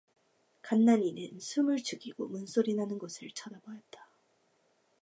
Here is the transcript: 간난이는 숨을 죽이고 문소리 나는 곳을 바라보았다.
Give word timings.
간난이는 0.63 1.39
숨을 1.39 1.83
죽이고 1.83 2.27
문소리 2.27 2.73
나는 2.73 2.97
곳을 2.97 3.29
바라보았다. 3.39 4.09